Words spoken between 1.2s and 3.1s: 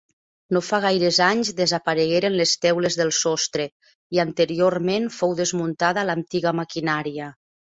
anys desaparegueren les teules